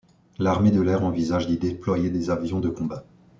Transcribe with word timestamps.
L'armée 0.39 0.71
de 0.71 0.81
l'air 0.81 1.03
envisage 1.05 1.45
d'y 1.45 1.57
déployer 1.59 2.09
des 2.09 2.31
avions 2.31 2.59
de 2.59 2.69
combat. 2.69 3.05